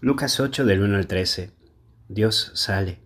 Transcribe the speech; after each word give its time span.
Lucas 0.00 0.38
8 0.38 0.64
del 0.64 0.80
1 0.80 0.96
al 0.96 1.08
13. 1.08 1.50
Dios 2.08 2.52
sale. 2.54 3.02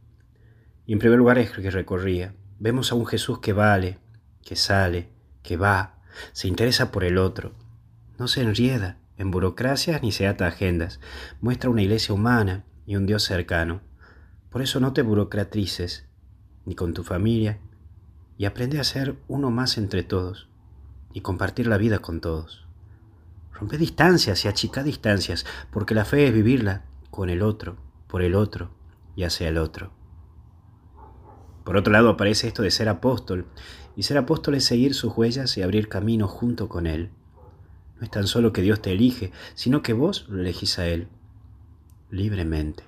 Y 0.84 0.92
en 0.92 0.98
primer 0.98 1.16
lugar 1.16 1.38
es 1.38 1.50
que 1.50 1.70
recorría. 1.70 2.34
Vemos 2.58 2.92
a 2.92 2.96
un 2.96 3.06
Jesús 3.06 3.38
que 3.38 3.54
vale, 3.54 3.98
que 4.44 4.56
sale, 4.56 5.08
que 5.42 5.56
va, 5.56 6.02
se 6.34 6.48
interesa 6.48 6.92
por 6.92 7.04
el 7.04 7.16
otro. 7.16 7.54
No 8.18 8.28
se 8.28 8.42
enrieda 8.42 8.98
en 9.16 9.30
burocracias 9.30 10.02
ni 10.02 10.12
se 10.12 10.26
ata 10.26 10.44
a 10.44 10.48
agendas. 10.48 11.00
Muestra 11.40 11.70
una 11.70 11.80
iglesia 11.80 12.14
humana 12.14 12.66
y 12.84 12.96
un 12.96 13.06
Dios 13.06 13.22
cercano. 13.22 13.80
Por 14.50 14.60
eso 14.60 14.78
no 14.78 14.92
te 14.92 15.00
burocratices, 15.00 16.04
ni 16.66 16.74
con 16.74 16.92
tu 16.92 17.04
familia, 17.04 17.58
y 18.36 18.44
aprende 18.44 18.78
a 18.78 18.84
ser 18.84 19.16
uno 19.28 19.50
más 19.50 19.78
entre 19.78 20.02
todos 20.02 20.50
y 21.14 21.22
compartir 21.22 21.68
la 21.68 21.78
vida 21.78 22.00
con 22.00 22.20
todos. 22.20 22.68
Rompe 23.52 23.78
distancias 23.78 24.44
y 24.44 24.48
achica 24.48 24.82
distancias, 24.82 25.46
porque 25.70 25.94
la 25.94 26.04
fe 26.04 26.26
es 26.26 26.34
vivirla 26.34 26.84
con 27.10 27.30
el 27.30 27.42
otro, 27.42 27.76
por 28.08 28.22
el 28.22 28.34
otro 28.34 28.70
y 29.14 29.24
hacia 29.24 29.48
el 29.48 29.58
otro. 29.58 29.92
Por 31.64 31.76
otro 31.76 31.92
lado 31.92 32.10
aparece 32.10 32.48
esto 32.48 32.62
de 32.62 32.70
ser 32.70 32.88
apóstol, 32.88 33.46
y 33.94 34.02
ser 34.02 34.18
apóstol 34.18 34.54
es 34.54 34.64
seguir 34.64 34.94
sus 34.94 35.16
huellas 35.16 35.56
y 35.56 35.62
abrir 35.62 35.88
camino 35.88 36.26
junto 36.26 36.68
con 36.68 36.86
Él. 36.86 37.10
No 37.96 38.04
es 38.04 38.10
tan 38.10 38.26
solo 38.26 38.52
que 38.52 38.62
Dios 38.62 38.82
te 38.82 38.92
elige, 38.92 39.32
sino 39.54 39.82
que 39.82 39.92
vos 39.92 40.26
lo 40.28 40.40
elegís 40.40 40.78
a 40.78 40.86
Él, 40.86 41.08
libremente. 42.10 42.84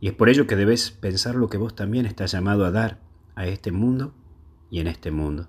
Y 0.00 0.08
es 0.08 0.14
por 0.14 0.28
ello 0.28 0.46
que 0.46 0.56
debes 0.56 0.90
pensar 0.90 1.34
lo 1.36 1.48
que 1.48 1.58
vos 1.58 1.74
también 1.74 2.06
estás 2.06 2.32
llamado 2.32 2.64
a 2.64 2.70
dar 2.70 3.00
a 3.34 3.46
este 3.46 3.72
mundo 3.72 4.14
y 4.70 4.80
en 4.80 4.88
este 4.88 5.10
mundo. 5.10 5.48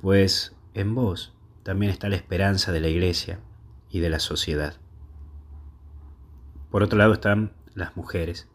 Pues 0.00 0.54
en 0.74 0.94
vos 0.94 1.35
también 1.66 1.90
está 1.90 2.08
la 2.08 2.14
esperanza 2.14 2.70
de 2.70 2.78
la 2.78 2.86
iglesia 2.86 3.40
y 3.90 3.98
de 3.98 4.08
la 4.08 4.20
sociedad. 4.20 4.74
Por 6.70 6.84
otro 6.84 6.96
lado 6.96 7.14
están 7.14 7.54
las 7.74 7.96
mujeres. 7.96 8.46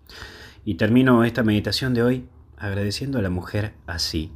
Y 0.63 0.75
termino 0.75 1.25
esta 1.25 1.43
meditación 1.43 1.93
de 1.93 2.03
hoy 2.03 2.29
agradeciendo 2.55 3.19
a 3.19 3.21
la 3.21 3.29
mujer 3.29 3.73
así. 3.85 4.31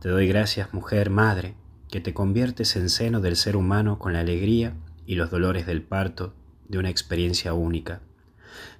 Te 0.00 0.08
doy 0.08 0.28
gracias, 0.28 0.72
mujer 0.72 1.10
madre, 1.10 1.56
que 1.90 2.00
te 2.00 2.14
conviertes 2.14 2.74
en 2.76 2.88
seno 2.88 3.20
del 3.20 3.36
ser 3.36 3.54
humano 3.54 3.98
con 3.98 4.14
la 4.14 4.20
alegría 4.20 4.72
y 5.04 5.16
los 5.16 5.30
dolores 5.30 5.66
del 5.66 5.82
parto 5.82 6.32
de 6.70 6.78
una 6.78 6.88
experiencia 6.88 7.52
única, 7.52 8.00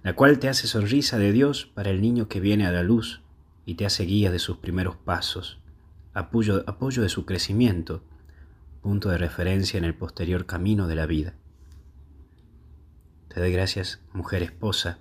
la 0.03 0.15
cual 0.15 0.39
te 0.39 0.49
hace 0.49 0.67
sonrisa 0.67 1.19
de 1.19 1.33
Dios 1.33 1.67
para 1.75 1.91
el 1.91 2.01
niño 2.01 2.27
que 2.29 2.41
viene 2.41 2.65
a 2.65 2.73
la 2.73 2.83
luz 2.83 3.21
y 3.67 3.75
te 3.75 3.85
hace 3.85 4.05
guía 4.05 4.31
de 4.31 4.39
sus 4.39 4.57
primeros 4.57 4.97
pasos, 4.97 5.61
apoyo, 6.15 6.65
apoyo 6.67 7.03
de 7.03 7.11
su 7.11 7.27
crecimiento 7.27 8.03
punto 8.81 9.11
de 9.11 9.19
referencia 9.19 9.79
en 9.79 9.85
el 9.85 9.95
posterior 9.95 10.47
camino 10.47 10.87
de 10.87 10.95
la 10.95 11.07
vida. 11.07 11.35
Te 13.29 13.41
doy 13.41 13.53
gracias, 13.53 14.01
mujer 14.13 14.43
esposa, 14.43 14.99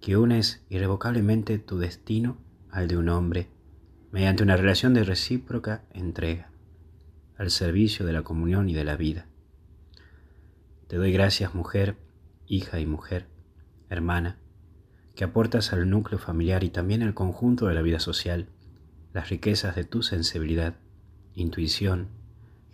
que 0.00 0.16
unes 0.16 0.64
irrevocablemente 0.68 1.58
tu 1.58 1.78
destino 1.78 2.38
al 2.70 2.88
de 2.88 2.96
un 2.96 3.08
hombre 3.08 3.48
mediante 4.10 4.42
una 4.42 4.56
relación 4.56 4.94
de 4.94 5.04
recíproca 5.04 5.84
entrega 5.92 6.50
al 7.36 7.50
servicio 7.50 8.04
de 8.04 8.12
la 8.12 8.22
comunión 8.22 8.68
y 8.68 8.74
de 8.74 8.84
la 8.84 8.96
vida. 8.96 9.26
Te 10.88 10.96
doy 10.96 11.12
gracias, 11.12 11.54
mujer, 11.54 11.96
hija 12.46 12.80
y 12.80 12.86
mujer, 12.86 13.26
hermana, 13.88 14.38
que 15.14 15.24
aportas 15.24 15.72
al 15.72 15.88
núcleo 15.88 16.18
familiar 16.18 16.64
y 16.64 16.70
también 16.70 17.02
al 17.02 17.14
conjunto 17.14 17.66
de 17.66 17.74
la 17.74 17.82
vida 17.82 18.00
social 18.00 18.48
las 19.12 19.30
riquezas 19.30 19.76
de 19.76 19.84
tu 19.84 20.02
sensibilidad, 20.02 20.74
intuición, 21.34 22.08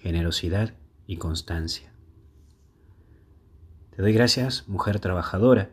generosidad 0.01 0.75
y 1.07 1.17
constancia. 1.17 1.93
Te 3.95 4.03
doy 4.03 4.13
gracias, 4.13 4.69
mujer 4.69 4.99
trabajadora, 4.99 5.71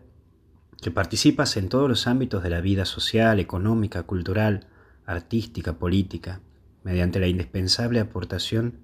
que 0.81 0.91
participas 0.91 1.57
en 1.57 1.69
todos 1.69 1.89
los 1.89 2.07
ámbitos 2.07 2.43
de 2.43 2.49
la 2.49 2.61
vida 2.61 2.85
social, 2.85 3.39
económica, 3.39 4.03
cultural, 4.03 4.67
artística, 5.05 5.79
política, 5.79 6.41
mediante 6.83 7.19
la 7.19 7.27
indispensable 7.27 7.99
aportación 7.99 8.79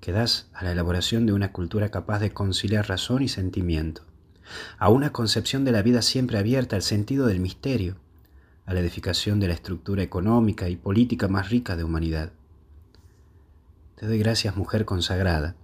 que 0.00 0.12
das 0.12 0.48
a 0.54 0.64
la 0.64 0.72
elaboración 0.72 1.26
de 1.26 1.34
una 1.34 1.52
cultura 1.52 1.90
capaz 1.90 2.18
de 2.20 2.32
conciliar 2.32 2.88
razón 2.88 3.22
y 3.22 3.28
sentimiento, 3.28 4.02
a 4.78 4.88
una 4.88 5.12
concepción 5.12 5.64
de 5.64 5.72
la 5.72 5.82
vida 5.82 6.02
siempre 6.02 6.38
abierta 6.38 6.76
al 6.76 6.82
sentido 6.82 7.26
del 7.26 7.40
misterio, 7.40 7.96
a 8.64 8.74
la 8.74 8.80
edificación 8.80 9.40
de 9.40 9.48
la 9.48 9.54
estructura 9.54 10.02
económica 10.02 10.68
y 10.68 10.76
política 10.76 11.28
más 11.28 11.50
rica 11.50 11.76
de 11.76 11.84
humanidad. 11.84 12.32
Te 14.00 14.06
doy 14.06 14.18
gracias, 14.18 14.56
mujer 14.56 14.86
consagrada, 14.86 15.56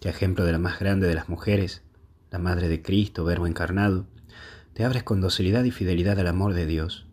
que 0.00 0.08
ejemplo 0.08 0.46
de 0.46 0.52
la 0.52 0.58
más 0.58 0.80
grande 0.80 1.06
de 1.06 1.14
las 1.14 1.28
mujeres, 1.28 1.82
la 2.30 2.38
Madre 2.38 2.66
de 2.66 2.80
Cristo, 2.80 3.26
Verbo 3.26 3.46
encarnado, 3.46 4.06
te 4.72 4.86
abres 4.86 5.02
con 5.02 5.20
docilidad 5.20 5.64
y 5.64 5.70
fidelidad 5.70 6.18
al 6.18 6.28
amor 6.28 6.54
de 6.54 6.64
Dios, 6.64 7.06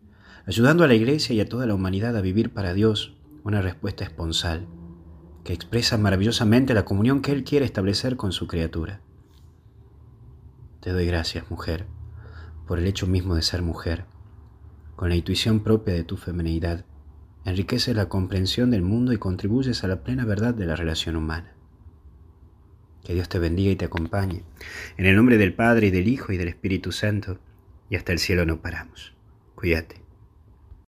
ayudando 0.45 0.85
a 0.85 0.87
la 0.87 0.93
Iglesia 0.93 1.35
y 1.35 1.41
a 1.41 1.49
toda 1.49 1.65
la 1.65 1.75
humanidad 1.75 2.15
a 2.15 2.21
vivir 2.21 2.53
para 2.53 2.73
Dios 2.73 3.17
una 3.43 3.61
respuesta 3.61 4.05
esponsal, 4.05 4.65
que 5.43 5.51
expresa 5.51 5.97
maravillosamente 5.97 6.73
la 6.73 6.85
comunión 6.85 7.21
que 7.21 7.33
Él 7.33 7.43
quiere 7.43 7.65
establecer 7.65 8.15
con 8.15 8.31
su 8.31 8.47
criatura. 8.47 9.01
Te 10.79 10.93
doy 10.93 11.05
gracias, 11.05 11.51
mujer, 11.51 11.85
por 12.65 12.79
el 12.79 12.87
hecho 12.87 13.07
mismo 13.07 13.35
de 13.35 13.41
ser 13.41 13.61
mujer, 13.61 14.05
con 14.95 15.09
la 15.09 15.15
intuición 15.15 15.59
propia 15.59 15.95
de 15.95 16.05
tu 16.05 16.15
feminidad 16.15 16.85
enriquece 17.45 17.93
la 17.93 18.09
comprensión 18.09 18.71
del 18.71 18.81
mundo 18.81 19.13
y 19.13 19.17
contribuyes 19.17 19.83
a 19.83 19.87
la 19.87 20.03
plena 20.03 20.25
verdad 20.25 20.53
de 20.53 20.65
la 20.65 20.75
relación 20.75 21.15
humana. 21.15 21.53
Que 23.03 23.13
Dios 23.13 23.29
te 23.29 23.39
bendiga 23.39 23.71
y 23.71 23.75
te 23.75 23.85
acompañe. 23.85 24.41
En 24.97 25.05
el 25.05 25.15
nombre 25.15 25.37
del 25.37 25.53
Padre 25.53 25.87
y 25.87 25.91
del 25.91 26.07
Hijo 26.07 26.33
y 26.33 26.37
del 26.37 26.47
Espíritu 26.47 26.91
Santo, 26.91 27.39
y 27.89 27.95
hasta 27.95 28.11
el 28.11 28.19
cielo 28.19 28.45
no 28.45 28.61
paramos. 28.61 29.13
Cuídate. 29.53 30.04